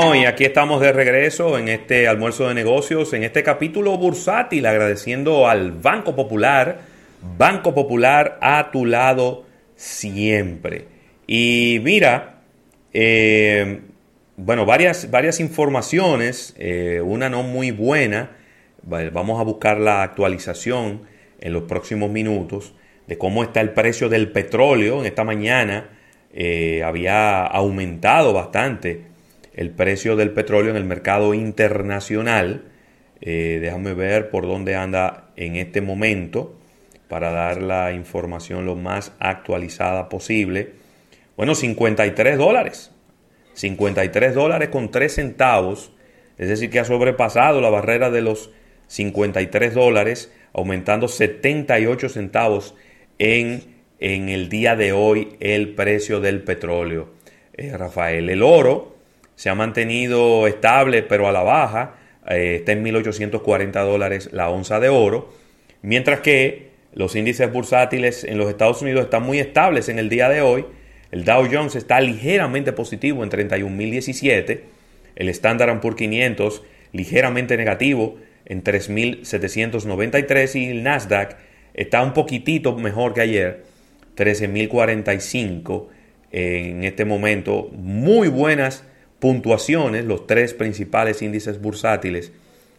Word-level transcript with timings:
Y 0.00 0.24
aquí 0.24 0.44
estamos 0.44 0.80
de 0.80 0.92
regreso 0.92 1.58
en 1.58 1.68
este 1.68 2.08
almuerzo 2.08 2.48
de 2.48 2.54
negocios, 2.54 3.12
en 3.12 3.22
este 3.22 3.42
capítulo 3.42 3.96
bursátil, 3.98 4.64
agradeciendo 4.64 5.46
al 5.46 5.72
Banco 5.72 6.16
Popular, 6.16 6.80
Banco 7.36 7.74
Popular 7.74 8.38
a 8.40 8.70
tu 8.70 8.86
lado 8.86 9.44
siempre. 9.76 10.86
Y 11.26 11.80
mira, 11.82 12.40
eh, 12.94 13.82
bueno, 14.36 14.64
varias, 14.64 15.10
varias 15.10 15.38
informaciones, 15.38 16.54
eh, 16.58 17.02
una 17.04 17.28
no 17.28 17.42
muy 17.42 17.70
buena, 17.70 18.30
vamos 18.82 19.38
a 19.38 19.44
buscar 19.44 19.78
la 19.78 20.02
actualización 20.02 21.02
en 21.40 21.52
los 21.52 21.64
próximos 21.64 22.10
minutos 22.10 22.74
de 23.06 23.18
cómo 23.18 23.42
está 23.42 23.60
el 23.60 23.70
precio 23.70 24.08
del 24.08 24.32
petróleo 24.32 25.00
en 25.00 25.06
esta 25.06 25.24
mañana 25.24 25.90
eh, 26.32 26.82
había 26.84 27.44
aumentado 27.44 28.32
bastante 28.32 29.09
el 29.60 29.70
precio 29.70 30.16
del 30.16 30.30
petróleo 30.30 30.70
en 30.70 30.76
el 30.76 30.86
mercado 30.86 31.34
internacional. 31.34 32.64
Eh, 33.20 33.58
déjame 33.60 33.92
ver 33.92 34.30
por 34.30 34.46
dónde 34.46 34.74
anda 34.74 35.30
en 35.36 35.56
este 35.56 35.82
momento 35.82 36.58
para 37.08 37.30
dar 37.30 37.60
la 37.60 37.92
información 37.92 38.64
lo 38.64 38.74
más 38.74 39.12
actualizada 39.20 40.08
posible. 40.08 40.72
Bueno, 41.36 41.54
53 41.54 42.38
dólares. 42.38 42.90
53 43.52 44.34
dólares 44.34 44.70
con 44.70 44.90
3 44.90 45.14
centavos. 45.14 45.92
Es 46.38 46.48
decir, 46.48 46.70
que 46.70 46.80
ha 46.80 46.84
sobrepasado 46.86 47.60
la 47.60 47.68
barrera 47.68 48.10
de 48.10 48.22
los 48.22 48.50
53 48.86 49.74
dólares, 49.74 50.32
aumentando 50.54 51.06
78 51.06 52.08
centavos 52.08 52.74
en 53.18 53.78
en 54.00 54.30
el 54.30 54.48
día 54.48 54.76
de 54.76 54.92
hoy 54.92 55.36
el 55.40 55.74
precio 55.74 56.20
del 56.20 56.42
petróleo. 56.42 57.10
Eh, 57.52 57.76
Rafael, 57.76 58.30
el 58.30 58.42
oro 58.42 58.99
se 59.40 59.48
ha 59.48 59.54
mantenido 59.54 60.46
estable 60.46 61.02
pero 61.02 61.26
a 61.26 61.32
la 61.32 61.42
baja, 61.42 61.94
eh, 62.28 62.56
está 62.56 62.72
en 62.72 62.84
1.840 62.84 63.72
dólares 63.86 64.28
la 64.32 64.50
onza 64.50 64.80
de 64.80 64.90
oro, 64.90 65.32
mientras 65.80 66.20
que 66.20 66.72
los 66.92 67.16
índices 67.16 67.50
bursátiles 67.50 68.22
en 68.24 68.36
los 68.36 68.50
Estados 68.50 68.82
Unidos 68.82 69.04
están 69.04 69.22
muy 69.22 69.38
estables 69.38 69.88
en 69.88 69.98
el 69.98 70.10
día 70.10 70.28
de 70.28 70.42
hoy. 70.42 70.66
El 71.10 71.24
Dow 71.24 71.48
Jones 71.50 71.74
está 71.74 72.02
ligeramente 72.02 72.74
positivo 72.74 73.24
en 73.24 73.30
31.017, 73.30 74.60
el 75.16 75.28
Standard 75.30 75.80
Poor's 75.80 75.96
500 75.96 76.62
ligeramente 76.92 77.56
negativo 77.56 78.18
en 78.44 78.62
3.793 78.62 80.54
y 80.60 80.68
el 80.68 80.82
Nasdaq 80.82 81.38
está 81.72 82.02
un 82.02 82.12
poquitito 82.12 82.76
mejor 82.76 83.14
que 83.14 83.22
ayer 83.22 83.64
13.045 84.18 85.86
en 86.30 86.84
este 86.84 87.06
momento. 87.06 87.70
Muy 87.72 88.28
buenas 88.28 88.84
puntuaciones, 89.20 90.04
los 90.04 90.26
tres 90.26 90.54
principales 90.54 91.22
índices 91.22 91.60
bursátiles 91.60 92.32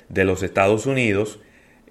de 0.10 0.26
los 0.26 0.44
Estados 0.44 0.86
Unidos. 0.86 1.40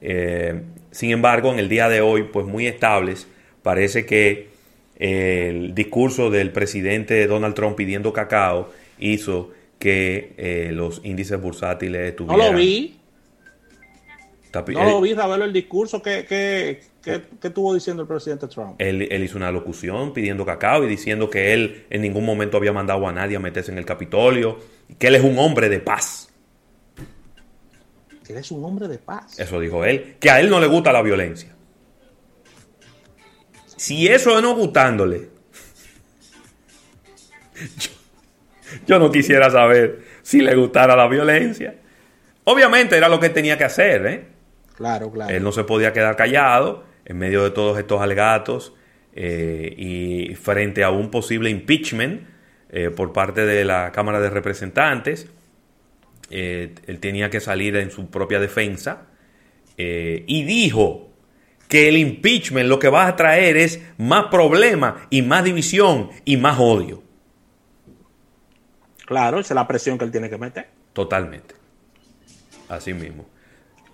Eh, 0.01 0.61
sin 0.91 1.11
embargo, 1.11 1.53
en 1.53 1.59
el 1.59 1.69
día 1.69 1.89
de 1.89 2.01
hoy, 2.01 2.25
pues 2.25 2.47
muy 2.47 2.67
estables. 2.67 3.27
Parece 3.62 4.05
que 4.05 4.48
el 4.97 5.75
discurso 5.75 6.31
del 6.31 6.51
presidente 6.51 7.27
Donald 7.27 7.55
Trump 7.55 7.77
pidiendo 7.77 8.12
cacao 8.12 8.71
hizo 8.98 9.51
que 9.78 10.34
eh, 10.37 10.71
los 10.73 11.01
índices 11.05 11.41
bursátiles 11.41 12.11
estuvieran... 12.11 12.39
No 12.39 12.53
lo 12.53 12.59
vi. 12.59 13.00
No 14.53 14.84
lo 14.84 15.01
vi, 15.01 15.15
Ravelo, 15.15 15.45
el 15.45 15.53
discurso 15.53 16.03
que, 16.03 16.25
que, 16.25 16.81
¿Qué, 17.03 17.23
estuvo 17.43 17.73
diciendo 17.73 18.03
el 18.03 18.09
presidente 18.09 18.48
Trump? 18.48 18.75
Él, 18.79 19.03
hizo 19.23 19.37
una 19.37 19.53
locución 19.53 20.12
pidiendo 20.12 20.45
cacao 20.45 20.84
y 20.84 20.89
diciendo 20.89 21.31
que 21.31 21.55
él 21.55 21.87
en 21.89 22.03
ningún 22.03 22.25
momento 22.25 22.56
había 22.56 22.73
mandado 22.73 23.06
a 23.06 23.12
nadie 23.12 23.37
a 23.37 23.41
meterse 23.41 23.71
en 23.71 23.78
el 23.78 23.84
Capitolio, 23.84 24.59
que 24.99 25.06
él 25.06 25.15
es 25.15 25.22
un 25.22 25.39
hombre 25.39 25.69
de 25.69 25.78
paz. 25.78 26.31
Que 28.25 28.33
él 28.33 28.39
es 28.39 28.50
un 28.50 28.65
hombre 28.65 28.89
de 28.89 28.99
paz. 28.99 29.39
Eso 29.39 29.60
dijo 29.60 29.84
él, 29.84 30.16
que 30.19 30.31
a 30.31 30.41
él 30.41 30.50
no 30.50 30.60
le 30.60 30.66
gusta 30.66 30.93
la 30.93 31.03
violencia. 31.03 31.55
Si 33.77 34.09
eso 34.09 34.37
es 34.37 34.43
no 34.43 34.56
gustándole, 34.56 35.31
yo, 37.78 37.91
yo 38.87 38.99
no 38.99 39.12
quisiera 39.12 39.49
saber 39.49 40.03
si 40.22 40.41
le 40.41 40.55
gustara 40.56 40.97
la 40.97 41.06
violencia. 41.06 41.77
Obviamente 42.44 42.97
era 42.97 43.09
lo 43.09 43.21
que 43.21 43.28
tenía 43.31 43.56
que 43.56 43.65
hacer, 43.65 44.06
¿eh? 44.06 44.40
Claro, 44.80 45.12
claro. 45.12 45.30
Él 45.30 45.42
no 45.42 45.52
se 45.52 45.64
podía 45.64 45.92
quedar 45.92 46.16
callado 46.16 46.84
en 47.04 47.18
medio 47.18 47.44
de 47.44 47.50
todos 47.50 47.78
estos 47.78 48.00
alegatos 48.00 48.72
eh, 49.12 49.74
y 49.76 50.34
frente 50.36 50.82
a 50.82 50.88
un 50.88 51.10
posible 51.10 51.50
impeachment 51.50 52.22
eh, 52.70 52.88
por 52.88 53.12
parte 53.12 53.44
de 53.44 53.66
la 53.66 53.92
Cámara 53.92 54.20
de 54.20 54.30
Representantes, 54.30 55.28
eh, 56.30 56.74
él 56.86 56.98
tenía 56.98 57.28
que 57.28 57.41
salir 57.41 57.76
en 57.76 57.91
su 57.91 58.08
propia 58.08 58.41
defensa 58.41 59.02
y 59.76 60.44
dijo 60.44 61.10
que 61.68 61.88
el 61.88 61.98
impeachment 61.98 62.66
lo 62.66 62.78
que 62.78 62.88
va 62.88 63.06
a 63.06 63.16
traer 63.16 63.58
es 63.58 63.82
más 63.98 64.26
problemas 64.30 64.94
y 65.10 65.20
más 65.20 65.44
división 65.44 66.08
y 66.24 66.38
más 66.38 66.58
odio. 66.58 67.02
Claro, 69.04 69.41
esa 69.41 69.52
es 69.52 69.56
la 69.56 69.66
presión 69.66 69.98
que 69.98 70.06
él 70.06 70.10
tiene 70.10 70.30
que 70.30 70.38
meter. 70.38 70.68
Totalmente. 70.94 71.54
Así 72.68 72.94
mismo. 72.94 73.26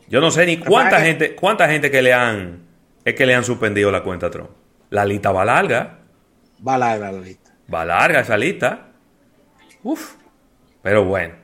Yo 0.08 0.20
no 0.20 0.30
sé 0.30 0.46
ni 0.46 0.58
cuánta 0.58 1.00
gente, 1.00 1.34
cuánta 1.34 1.68
gente 1.68 1.90
que 1.90 2.02
le 2.02 2.12
han 2.12 2.66
es 3.04 3.14
que 3.14 3.26
le 3.26 3.34
han 3.34 3.44
suspendido 3.44 3.90
la 3.90 4.02
cuenta 4.02 4.26
a 4.26 4.30
Trump. 4.30 4.50
La 4.90 5.04
lista 5.04 5.32
va 5.32 5.44
larga. 5.44 5.98
Va 6.66 6.78
larga 6.78 7.12
la 7.12 7.20
lista. 7.20 7.52
Va 7.72 7.84
larga 7.84 8.20
esa 8.20 8.36
lista. 8.36 8.88
Uf. 9.82 10.14
Pero 10.82 11.04
bueno. 11.04 11.34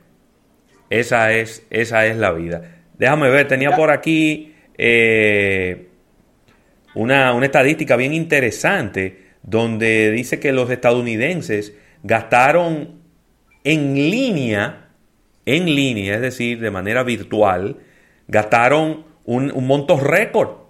Esa 0.90 1.32
es, 1.32 1.66
esa 1.70 2.06
es 2.06 2.16
la 2.16 2.32
vida. 2.32 2.82
Déjame 2.98 3.30
ver, 3.30 3.48
tenía 3.48 3.74
por 3.74 3.90
aquí 3.90 4.54
eh, 4.76 5.88
una, 6.94 7.32
una 7.32 7.46
estadística 7.46 7.96
bien 7.96 8.12
interesante 8.12 9.32
donde 9.42 10.10
dice 10.10 10.38
que 10.38 10.52
los 10.52 10.70
estadounidenses 10.70 11.74
gastaron 12.02 13.00
en 13.64 13.94
línea, 13.94 14.88
en 15.46 15.64
línea, 15.66 16.16
es 16.16 16.20
decir, 16.20 16.60
de 16.60 16.70
manera 16.70 17.02
virtual, 17.02 17.78
gastaron 18.32 19.04
un, 19.26 19.52
un 19.52 19.66
monto 19.66 20.00
récord 20.00 20.62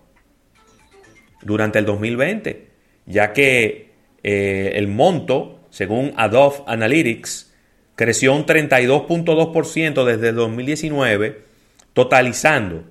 durante 1.42 1.78
el 1.78 1.86
2020, 1.86 2.66
ya 3.06 3.32
que 3.32 3.92
eh, 4.24 4.72
el 4.74 4.88
monto, 4.88 5.60
según 5.70 6.12
Adobe 6.16 6.64
Analytics, 6.66 7.54
creció 7.94 8.34
un 8.34 8.44
32.2% 8.44 10.04
desde 10.04 10.30
el 10.30 10.34
2019, 10.34 11.44
totalizando, 11.92 12.82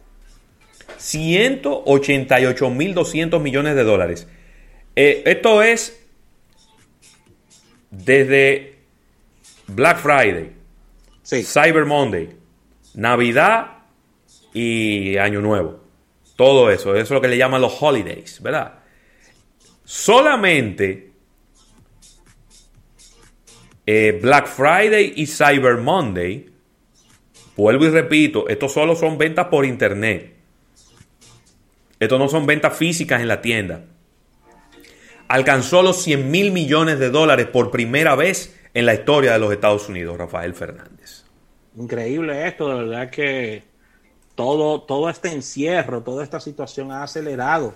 188.200 1.00 3.42
millones 3.42 3.75
de 3.75 3.84
dólares. 3.84 4.28
Eh, 4.96 5.24
esto 5.25 5.62
es 5.62 6.00
desde 7.92 8.78
Black 9.68 10.00
Friday, 10.00 10.53
Cyber 11.24 11.86
Monday, 11.86 12.30
Navidad 12.96 13.78
y 14.53 15.18
Año 15.18 15.42
Nuevo. 15.42 15.81
Todo 16.36 16.72
eso, 16.72 16.96
eso 16.96 17.04
es 17.04 17.09
lo 17.09 17.22
que 17.22 17.28
le 17.28 17.38
llaman 17.38 17.62
los 17.62 17.81
holidays, 17.81 18.42
¿verdad? 18.42 18.80
Solamente 19.84 21.12
eh, 23.86 24.19
Black 24.22 24.48
Friday 24.48 25.13
y 25.16 25.25
Cyber 25.25 25.78
Monday, 25.78 26.50
vuelvo 27.56 27.86
y 27.86 27.90
repito, 27.90 28.48
estos 28.50 28.74
solo 28.74 28.95
son 28.95 29.18
ventas 29.18 29.48
por 29.48 29.66
internet. 29.66 30.37
Estos 31.99 32.19
no 32.19 32.27
son 32.29 32.45
ventas 32.45 32.77
físicas 32.77 33.21
en 33.21 33.27
la 33.27 33.41
tienda 33.41 33.83
alcanzó 35.27 35.81
los 35.81 36.01
100 36.03 36.31
mil 36.31 36.51
millones 36.51 36.99
de 36.99 37.09
dólares 37.09 37.47
por 37.47 37.71
primera 37.71 38.15
vez 38.15 38.55
en 38.73 38.85
la 38.85 38.94
historia 38.94 39.33
de 39.33 39.39
los 39.39 39.51
Estados 39.51 39.89
Unidos, 39.89 40.17
Rafael 40.17 40.53
Fernández. 40.53 41.23
Increíble 41.75 42.47
esto, 42.47 42.69
de 42.69 42.75
verdad 42.75 43.09
que 43.09 43.63
todo, 44.35 44.81
todo 44.81 45.09
este 45.09 45.31
encierro, 45.31 46.01
toda 46.01 46.23
esta 46.23 46.39
situación 46.39 46.91
ha 46.91 47.03
acelerado 47.03 47.73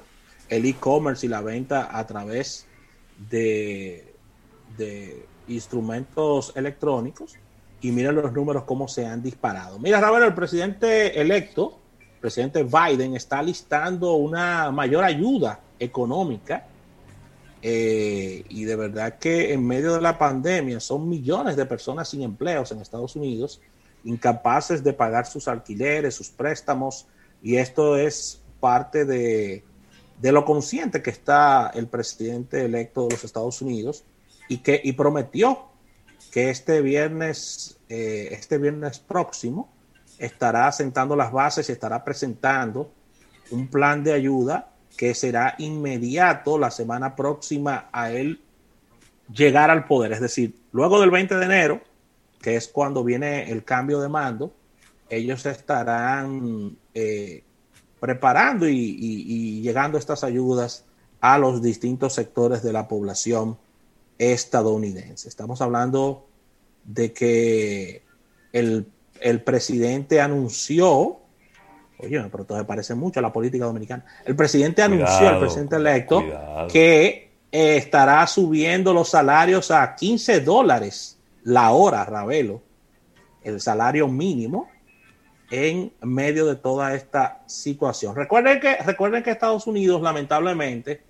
el 0.50 0.66
e-commerce 0.66 1.26
y 1.26 1.30
la 1.30 1.42
venta 1.42 1.98
a 1.98 2.06
través 2.06 2.68
de, 3.30 4.14
de 4.78 5.26
instrumentos 5.48 6.54
electrónicos 6.56 7.36
y 7.82 7.92
mira 7.92 8.12
los 8.12 8.32
números 8.32 8.64
cómo 8.64 8.88
se 8.88 9.06
han 9.06 9.24
disparado. 9.24 9.80
Mira, 9.80 10.00
Rafael, 10.00 10.24
el 10.24 10.34
presidente 10.34 11.20
electo, 11.20 11.80
el 11.91 11.91
presidente 12.22 12.64
Biden, 12.64 13.16
está 13.16 13.42
listando 13.42 14.14
una 14.14 14.72
mayor 14.72 15.04
ayuda 15.04 15.60
económica 15.80 16.68
eh, 17.62 18.44
y 18.48 18.64
de 18.64 18.76
verdad 18.76 19.18
que 19.20 19.54
en 19.54 19.66
medio 19.66 19.94
de 19.96 20.02
la 20.02 20.18
pandemia 20.18 20.80
son 20.80 21.10
millones 21.10 21.56
de 21.56 21.66
personas 21.66 22.10
sin 22.10 22.22
empleos 22.22 22.72
en 22.72 22.80
Estados 22.80 23.16
Unidos 23.16 23.60
incapaces 24.04 24.84
de 24.84 24.94
pagar 24.94 25.26
sus 25.26 25.48
alquileres, 25.48 26.16
sus 26.16 26.30
préstamos, 26.30 27.08
y 27.44 27.58
esto 27.58 27.98
es 27.98 28.42
parte 28.60 29.06
de, 29.06 29.64
de 30.20 30.32
lo 30.32 30.46
consciente 30.46 31.02
que 31.02 31.10
está 31.10 31.72
el 31.74 31.88
presidente 31.88 32.66
electo 32.66 33.04
de 33.04 33.16
los 33.16 33.24
Estados 33.24 33.62
Unidos 33.62 34.04
y 34.48 34.58
que 34.60 34.80
y 34.84 34.94
prometió 34.94 35.68
que 36.32 36.50
este 36.50 36.82
viernes, 36.82 37.80
eh, 37.90 38.30
este 38.32 38.58
viernes 38.58 39.00
próximo 39.00 39.70
estará 40.22 40.72
sentando 40.72 41.16
las 41.16 41.32
bases 41.32 41.68
y 41.68 41.72
estará 41.72 42.04
presentando 42.04 42.92
un 43.50 43.68
plan 43.68 44.04
de 44.04 44.14
ayuda 44.14 44.72
que 44.96 45.16
será 45.16 45.56
inmediato 45.58 46.60
la 46.60 46.70
semana 46.70 47.16
próxima 47.16 47.90
a 47.92 48.12
él 48.12 48.40
llegar 49.34 49.72
al 49.72 49.86
poder. 49.86 50.12
Es 50.12 50.22
decir, 50.22 50.56
luego 50.72 51.02
del 51.02 51.10
20 51.10 51.36
de 51.36 51.46
enero, 51.46 51.82
que 52.40 52.56
es 52.56 52.68
cuando 52.68 53.04
viene 53.04 53.52
el 53.52 53.64
cambio 53.64 54.00
de 54.00 54.10
mando, 54.10 54.54
ellos 55.10 55.46
estarán 55.48 56.78
eh, 56.94 57.44
preparando 58.00 58.70
y, 58.70 59.62
llegando 59.62 59.98
estas 59.98 60.24
ayudas 60.24 60.86
a 61.20 61.40
los 61.40 61.64
distintos 61.64 62.14
sectores 62.14 62.62
de 62.62 62.74
la 62.74 62.88
población 62.88 63.58
estadounidense. 64.20 65.28
Estamos 65.28 65.62
hablando 65.62 66.28
de 66.84 67.12
que 67.12 68.04
el, 68.54 68.88
presidente 69.42 70.20
anunció, 70.20 71.20
oye, 72.00 72.22
pero 72.32 72.46
todo 72.46 72.58
me 72.58 72.66
parece 72.66 72.96
mucho 72.96 73.20
a 73.20 73.24
la 73.24 73.32
política 73.32 73.66
dominicana, 73.66 74.06
el 74.26 74.36
presidente 74.36 74.82
anunció, 74.82 75.30
el 75.30 75.40
presidente 75.40 75.76
electo, 75.76 76.24
que 76.72 77.32
estará 77.52 78.26
subiendo 78.28 78.94
los 78.94 79.10
salarios 79.10 79.72
a 79.72 79.96
15 79.96 80.42
dólares 80.42 81.20
la 81.44 81.72
hora, 81.72 82.06
Ravelo, 82.06 82.62
el 83.44 83.60
salario 83.60 84.08
mínimo, 84.08 84.70
en 85.50 85.92
medio 86.02 86.46
de 86.46 86.56
toda 86.56 86.96
esta 86.96 87.42
situación. 87.46 88.16
Recuerden 88.16 88.60
que, 88.60 88.78
recuerden 88.78 89.22
que 89.22 89.32
Estados 89.32 89.68
Unidos, 89.68 90.02
lamentablemente, 90.02 91.04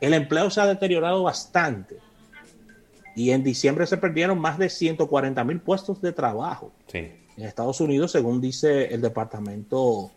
el 0.00 0.14
empleo 0.14 0.50
se 0.50 0.60
ha 0.60 0.66
deteriorado 0.66 1.22
bastante. 1.24 1.98
Y 3.14 3.32
en 3.32 3.42
diciembre 3.42 3.86
se 3.86 3.96
perdieron 3.96 4.38
más 4.38 4.58
de 4.58 4.70
140 4.70 5.44
mil 5.44 5.60
puestos 5.60 6.00
de 6.00 6.12
trabajo 6.12 6.72
en 7.38 7.46
Estados 7.46 7.80
Unidos, 7.80 8.12
según 8.12 8.40
dice 8.40 8.92
el 8.92 9.00
Departamento 9.00 10.10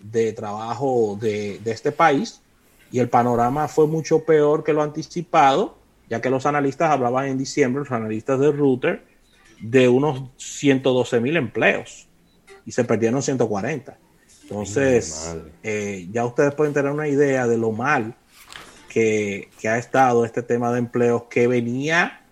de 0.00 0.32
Trabajo 0.32 1.16
de, 1.20 1.60
de 1.60 1.70
este 1.70 1.92
país. 1.92 2.40
Y 2.90 2.98
el 2.98 3.08
panorama 3.08 3.68
fue 3.68 3.86
mucho 3.86 4.24
peor 4.24 4.64
que 4.64 4.72
lo 4.72 4.82
anticipado, 4.82 5.78
ya 6.08 6.20
que 6.20 6.30
los 6.30 6.46
analistas 6.46 6.90
hablaban 6.90 7.26
en 7.26 7.38
diciembre, 7.38 7.84
los 7.84 7.92
analistas 7.92 8.40
de 8.40 8.50
Router, 8.50 9.04
de 9.60 9.88
unos 9.88 10.24
112 10.36 11.20
mil 11.20 11.36
empleos 11.36 12.08
y 12.66 12.72
se 12.72 12.84
perdieron 12.84 13.22
140. 13.22 13.98
Entonces, 14.42 15.34
eh, 15.62 16.08
ya 16.12 16.26
ustedes 16.26 16.54
pueden 16.54 16.74
tener 16.74 16.90
una 16.90 17.08
idea 17.08 17.46
de 17.46 17.56
lo 17.56 17.72
mal 17.72 18.14
que, 18.88 19.48
ha 19.64 19.78
estado 19.78 20.24
este 20.24 20.42
tema 20.42 20.72
de 20.72 20.78
empleos 20.78 21.24
que 21.30 21.46
venía 21.46 22.26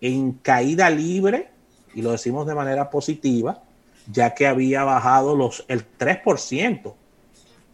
en 0.00 0.32
caída 0.32 0.88
libre, 0.88 1.50
y 1.92 2.02
lo 2.02 2.12
decimos 2.12 2.46
de 2.46 2.54
manera 2.54 2.88
positiva, 2.88 3.62
ya 4.10 4.34
que 4.34 4.46
había 4.46 4.84
bajado 4.84 5.36
los, 5.36 5.64
el 5.68 5.84
3%, 5.98 6.94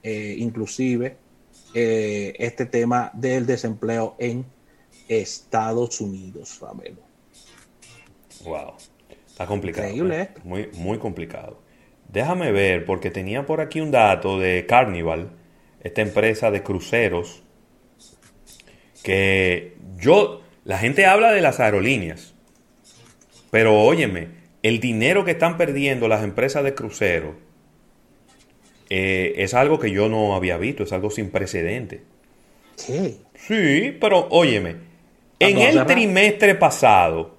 eh, 0.02 0.36
inclusive, 0.38 1.16
eh, 1.74 2.34
este 2.38 2.66
tema 2.66 3.10
del 3.12 3.46
desempleo 3.46 4.14
en 4.18 4.44
Estados 5.08 6.00
Unidos, 6.00 6.60
Wow, 8.44 8.74
está 9.26 9.46
complicado. 9.46 9.88
Increíble 9.88 10.30
Muy, 10.44 10.68
muy 10.74 10.98
complicado. 10.98 11.60
Déjame 12.08 12.52
ver, 12.52 12.84
porque 12.84 13.10
tenía 13.10 13.44
por 13.46 13.60
aquí 13.60 13.80
un 13.80 13.90
dato 13.90 14.38
de 14.38 14.64
Carnival, 14.66 15.30
esta 15.82 16.02
empresa 16.02 16.50
de 16.50 16.62
cruceros, 16.62 17.42
que 19.02 19.76
yo, 19.96 20.42
la 20.64 20.78
gente 20.78 21.06
habla 21.06 21.32
de 21.32 21.40
las 21.40 21.60
aerolíneas, 21.60 22.34
pero 23.50 23.80
óyeme, 23.80 24.28
el 24.66 24.80
dinero 24.80 25.24
que 25.24 25.30
están 25.32 25.56
perdiendo 25.56 26.08
las 26.08 26.22
empresas 26.24 26.64
de 26.64 26.74
cruceros 26.74 27.36
eh, 28.88 29.34
es 29.36 29.54
algo 29.54 29.78
que 29.78 29.92
yo 29.92 30.08
no 30.08 30.34
había 30.34 30.56
visto, 30.56 30.82
es 30.82 30.92
algo 30.92 31.10
sin 31.10 31.30
precedente. 31.30 32.02
Sí. 32.74 33.20
Sí, 33.34 33.96
pero 34.00 34.26
óyeme, 34.30 34.74
en 35.38 35.58
el 35.58 35.86
trimestre 35.86 36.56
pasado, 36.56 37.36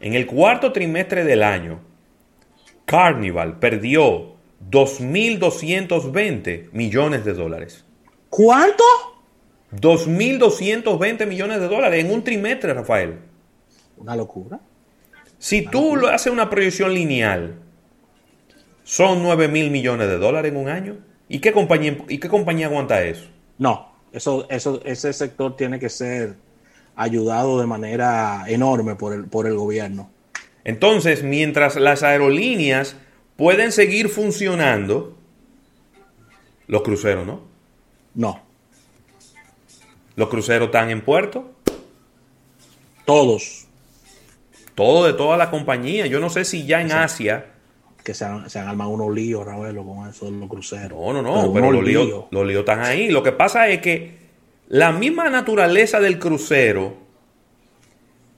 en 0.00 0.12
el 0.14 0.26
cuarto 0.26 0.72
trimestre 0.72 1.24
del 1.24 1.42
año, 1.42 1.80
Carnival 2.84 3.58
perdió 3.58 4.34
2.220 4.70 6.70
millones 6.72 7.24
de 7.24 7.32
dólares. 7.32 7.86
¿Cuánto? 8.28 8.84
2.220 9.72 11.26
millones 11.26 11.60
de 11.60 11.68
dólares 11.68 12.04
en 12.04 12.10
un 12.10 12.22
trimestre, 12.24 12.74
Rafael. 12.74 13.20
Una 13.96 14.14
locura. 14.16 14.60
Si 15.38 15.62
tú 15.62 15.96
lo 15.96 16.08
haces 16.08 16.32
una 16.32 16.50
proyección 16.50 16.92
lineal, 16.92 17.58
son 18.82 19.22
9 19.22 19.48
mil 19.48 19.70
millones 19.70 20.08
de 20.08 20.18
dólares 20.18 20.50
en 20.50 20.58
un 20.58 20.68
año. 20.68 20.96
¿Y 21.28 21.40
qué 21.40 21.52
compañía, 21.52 21.98
y 22.08 22.18
qué 22.18 22.28
compañía 22.28 22.66
aguanta 22.66 23.02
eso? 23.02 23.26
No, 23.58 23.92
eso, 24.12 24.46
eso, 24.50 24.80
ese 24.84 25.12
sector 25.12 25.56
tiene 25.56 25.78
que 25.78 25.88
ser 25.88 26.36
ayudado 26.96 27.60
de 27.60 27.66
manera 27.66 28.44
enorme 28.48 28.96
por 28.96 29.12
el, 29.12 29.26
por 29.26 29.46
el 29.46 29.54
gobierno. 29.54 30.10
Entonces, 30.64 31.22
mientras 31.22 31.76
las 31.76 32.02
aerolíneas 32.02 32.96
pueden 33.36 33.72
seguir 33.72 34.08
funcionando, 34.08 35.16
los 36.66 36.82
cruceros 36.82 37.26
no. 37.26 37.42
No. 38.14 38.42
¿Los 40.16 40.28
cruceros 40.28 40.66
están 40.66 40.90
en 40.90 41.02
puerto? 41.02 41.52
Todos. 43.04 43.67
Todo 44.78 45.06
de 45.06 45.12
toda 45.12 45.36
la 45.36 45.50
compañía. 45.50 46.06
Yo 46.06 46.20
no 46.20 46.30
sé 46.30 46.44
si 46.44 46.64
ya 46.64 46.80
en 46.80 46.92
Asia. 46.92 47.46
Que 48.04 48.14
se 48.14 48.24
han, 48.24 48.48
se 48.48 48.60
han 48.60 48.68
armado 48.68 48.90
unos 48.90 49.12
líos, 49.12 49.44
Ravelo, 49.44 49.84
con 49.84 50.08
eso 50.08 50.26
de 50.26 50.38
los 50.38 50.48
cruceros. 50.48 50.96
No, 50.96 51.12
no, 51.14 51.22
no, 51.22 51.52
pero, 51.52 51.72
los, 51.72 51.82
líos, 51.82 52.26
los 52.30 52.46
líos 52.46 52.60
están 52.60 52.84
ahí. 52.84 53.10
Lo 53.10 53.24
que 53.24 53.32
pasa 53.32 53.66
es 53.66 53.80
que 53.80 54.18
la 54.68 54.92
misma 54.92 55.28
naturaleza 55.30 55.98
del 55.98 56.20
crucero 56.20 56.96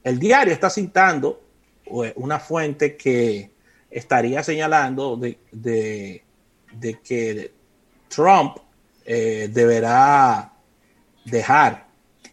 el 0.03 0.19
diario 0.19 0.53
está 0.53 0.71
citando 0.71 1.43
eh, 1.87 2.13
una 2.17 2.39
fuente 2.39 2.97
que 2.97 3.51
estaría 3.91 4.43
señalando 4.43 5.17
de, 5.17 5.39
de, 5.53 6.23
que 7.03 7.53
Trump 8.09 8.57
eh, 9.07 9.49
deberá 9.53 10.53
dejar 11.25 11.87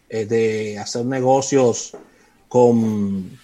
eh, 0.08 0.26
de 0.26 0.78
hacer 0.78 1.06
negocios 1.06 1.96
con, 2.48 3.38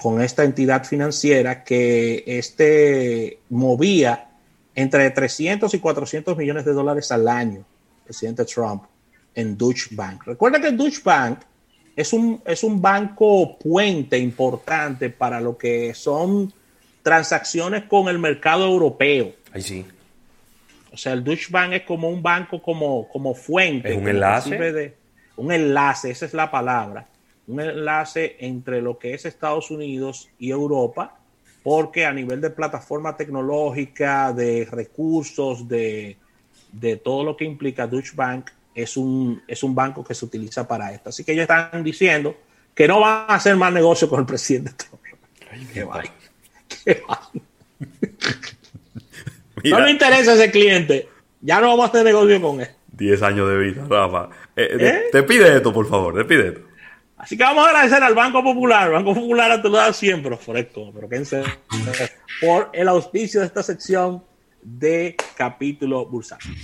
con 0.00 0.22
esta 0.22 0.44
entidad 0.44 0.84
financiera 0.84 1.64
que 1.64 2.24
este 2.26 3.40
movía 3.50 4.30
entre 4.74 5.10
300 5.10 5.72
y 5.74 5.78
400 5.78 6.36
millones 6.36 6.64
de 6.64 6.72
dólares 6.72 7.10
al 7.12 7.28
año, 7.28 7.64
presidente 8.04 8.44
Trump, 8.44 8.84
en 9.34 9.56
Deutsche 9.56 9.94
Bank. 9.94 10.24
Recuerda 10.26 10.60
que 10.60 10.70
Deutsche 10.72 11.02
Bank 11.04 11.40
es 11.96 12.12
un, 12.12 12.40
es 12.44 12.64
un 12.64 12.80
banco 12.80 13.58
puente 13.58 14.18
importante 14.18 15.10
para 15.10 15.40
lo 15.40 15.56
que 15.56 15.94
son 15.94 16.52
transacciones 17.02 17.84
con 17.84 18.08
el 18.08 18.18
mercado 18.18 18.66
europeo. 18.66 19.32
Ahí 19.52 19.62
sí. 19.62 19.84
O 20.92 20.96
sea, 20.96 21.12
el 21.12 21.24
Deutsche 21.24 21.48
Bank 21.50 21.72
es 21.72 21.82
como 21.82 22.08
un 22.08 22.22
banco 22.22 22.62
como, 22.62 23.08
como 23.08 23.34
fuente. 23.34 23.90
Es 23.90 23.96
un 23.96 24.08
enlace. 24.08 24.56
De, 24.56 24.94
un 25.36 25.52
enlace, 25.52 26.10
esa 26.10 26.26
es 26.26 26.34
la 26.34 26.50
palabra. 26.50 27.06
Un 27.46 27.60
enlace 27.60 28.36
entre 28.40 28.80
lo 28.80 28.98
que 28.98 29.14
es 29.14 29.24
Estados 29.24 29.70
Unidos 29.70 30.30
y 30.38 30.50
Europa, 30.50 31.18
porque 31.62 32.06
a 32.06 32.12
nivel 32.12 32.40
de 32.40 32.50
plataforma 32.50 33.16
tecnológica, 33.16 34.32
de 34.32 34.66
recursos, 34.70 35.68
de, 35.68 36.16
de 36.72 36.96
todo 36.96 37.24
lo 37.24 37.36
que 37.36 37.44
implica 37.44 37.86
Deutsche 37.86 38.12
Bank, 38.14 38.50
es 38.74 38.96
un, 38.96 39.42
es 39.46 39.62
un 39.62 39.74
banco 39.74 40.04
que 40.04 40.14
se 40.14 40.24
utiliza 40.24 40.66
para 40.66 40.92
esto. 40.92 41.10
Así 41.10 41.24
que 41.24 41.32
ellos 41.32 41.42
están 41.42 41.84
diciendo 41.84 42.36
que 42.74 42.88
no 42.88 43.00
van 43.00 43.26
a 43.28 43.34
hacer 43.36 43.56
más 43.56 43.72
negocio 43.72 44.08
con 44.08 44.20
el 44.20 44.26
presidente 44.26 44.72
Trump. 44.72 45.02
¿Qué 45.72 45.84
va? 45.84 46.02
¿Qué 46.84 47.02
va? 47.08 47.30
no 49.70 49.80
le 49.80 49.90
interesa 49.90 50.34
ese 50.34 50.50
cliente. 50.50 51.08
Ya 51.40 51.60
no 51.60 51.68
vamos 51.68 51.86
a 51.86 51.88
hacer 51.88 52.04
negocio 52.04 52.40
con 52.40 52.60
él. 52.60 52.68
10 52.92 53.22
años 53.22 53.48
de 53.48 53.58
vida, 53.58 53.86
Rafa. 53.88 54.28
Eh, 54.56 54.76
¿Eh? 54.78 55.02
Te 55.12 55.22
pide 55.22 55.56
esto, 55.56 55.72
por 55.72 55.88
favor, 55.88 56.14
te 56.14 56.24
pide 56.24 56.48
esto. 56.48 56.60
Así 57.16 57.36
que 57.36 57.44
vamos 57.44 57.64
a 57.64 57.70
agradecer 57.70 58.02
al 58.02 58.14
Banco 58.14 58.42
Popular. 58.42 58.88
El 58.88 58.92
Banco 58.94 59.14
Popular 59.14 59.50
ha 59.50 59.62
tenido 59.62 59.92
siempre, 59.92 60.36
fresco, 60.36 60.90
pero 60.94 61.08
quédense 61.08 61.42
por 62.40 62.70
el 62.72 62.88
auspicio 62.88 63.40
de 63.40 63.46
esta 63.46 63.62
sección 63.62 64.22
de 64.62 65.16
capítulo 65.36 66.06
bursátil. 66.06 66.56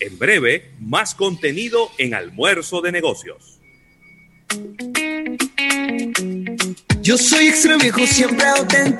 En 0.00 0.18
breve, 0.18 0.70
más 0.80 1.14
contenido 1.14 1.90
en 1.98 2.14
Almuerzo 2.14 2.80
de 2.80 2.92
Negocios. 2.92 3.60
Yo 7.02 7.16
soy 7.16 7.48
extra 7.48 7.76
viejo, 7.76 8.06
siempre 8.06 8.46
auténtico. 8.46 8.96